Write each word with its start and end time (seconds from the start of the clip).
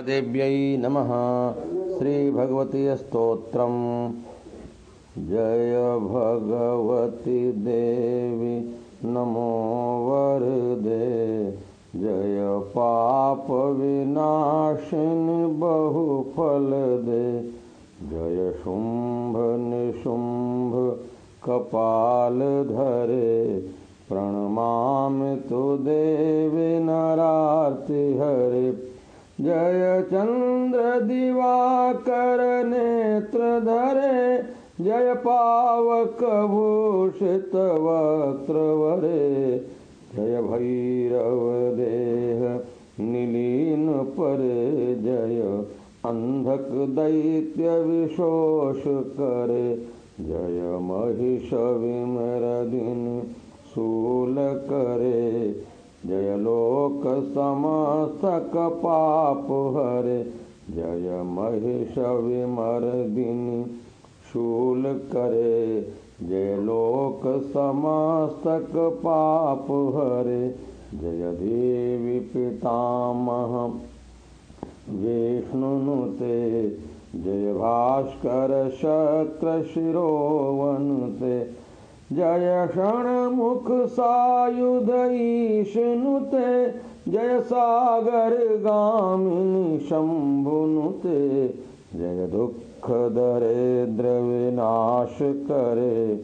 देव्यै 0.00 0.76
नमः। 0.76 1.10
स्तोत्रम्। 2.96 4.12
जय 5.18 5.98
भगवती 6.00 7.52
देवी। 7.52 8.74
नमो 9.04 9.60
वरदे। 10.08 11.50
जय 11.96 12.60
पाप 12.76 13.46
विनाशिनि 13.50 15.46
बहुफल 15.46 16.70
दे। 17.04 17.40
जय 18.08 18.52
शुम्भ 18.64 19.36
निशुम्भ 19.38 20.98
कपाल 21.44 22.38
धरे। 22.68 23.58
प्रणमामि 24.08 25.36
तु 25.36 25.76
देवी 25.76 26.78
नरार्ति 26.78 28.18
हरे। 28.22 28.93
जय 29.40 30.02
चन्द्र 30.02 31.00
दिवाकर 31.00 32.66
नेत्र 32.66 33.60
धरे, 33.60 34.42
जय 34.84 35.14
पावक 35.14 36.46
भूषित 36.50 37.54
वक्त्रवरे 37.54 39.66
जय 40.16 40.42
भैरव 40.42 41.76
देह 41.76 42.60
निलीन 43.00 43.92
परे, 43.92 44.94
जय 44.94 45.64
अन्धक 46.04 46.68
दैत्य 46.70 47.82
विशोष 47.82 48.82
करे। 48.86 49.86
जय 50.20 50.78
महिष 50.80 51.52
विमरदिन 51.52 53.32
शूल 53.74 54.34
करे। 54.38 55.64
जय 56.06 56.36
लोक 56.36 57.02
समस्तक 57.06 58.52
पाप 58.56 59.74
हरे। 59.76 60.32
जय 60.70 61.22
महिष 61.26 61.98
विमर्दिनी 61.98 63.66
शूल 64.32 64.82
करे। 64.82 65.92
जय 66.22 66.56
लोक 66.56 67.42
समस्तक 67.42 68.72
पाप 68.76 69.92
हरे। 69.96 70.54
जय 70.94 71.32
देवी 71.32 72.20
पितामह 72.20 73.74
विष्णुनुते 74.90 76.76
जय 77.14 77.52
भास्कर 77.52 78.70
शक्र 78.70 79.62
शिरोवनुते। 79.62 81.64
जय 82.12 82.68
षण्मुख 82.74 83.70
सायुध 83.86 84.90
ईशनुते 85.12 86.66
जय 87.10 87.40
सागर 87.40 88.34
गामिनी 88.56 89.78
शंभुनुते 89.78 91.48
जय 91.94 92.26
दुख 92.26 92.90
दरिद्र 92.90 94.04
विनाश 94.20 95.18
करे, 95.22 96.16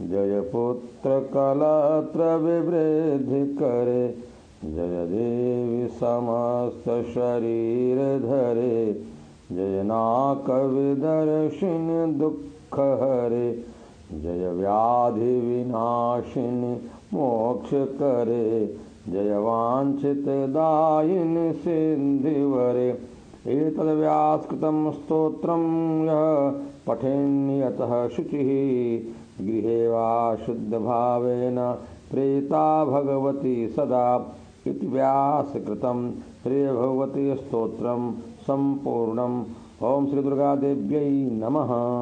जय 0.00 0.40
पुत्र 0.40 1.20
कलत्र 1.34 2.36
विवृद्धि 2.36 3.44
करे, 3.54 4.08
जय 4.64 5.06
देवी 5.06 5.88
समस्त 5.88 6.84
शरीर 7.14 7.98
धरे, 8.18 8.92
जय 9.52 9.82
नाक 9.82 10.50
विदर्शिन 10.50 12.18
दुख 12.18 12.78
हरे। 13.02 13.74
जय 14.12 14.52
व्याधि 14.52 15.40
विनाशिनि 15.40 16.74
मोक्ष 17.16 17.70
करे। 17.72 18.76
जय 19.08 19.36
वाञ्छित 19.36 20.24
दायिनि 20.28 21.52
सिन्धिवरे। 21.52 22.98
एतद्व्यास्कृतं 23.46 24.92
स्तोत्रं 24.92 25.62
यः 26.04 26.52
पठेन्यतः 26.86 28.08
शुचिः। 28.08 29.14
गृहे 29.44 29.88
वा 29.88 30.36
शुद्धभावेन 30.36 31.56
प्रेता 32.10 32.84
भगवती 32.84 33.68
सदा। 33.68 34.36
इति 34.66 34.86
व्यासकृतं 34.86 36.12
श्रीभगवती 36.12 37.34
स्तोत्रं 37.34 38.12
सम्पूर्णम्। 38.40 39.44
ॐ 39.82 40.06
श्रीदुर्गादेव्यै 40.06 41.10
नमः। 41.10 41.92